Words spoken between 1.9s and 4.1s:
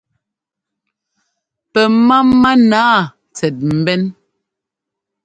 máma nǎa tsɛt mbɛ́n.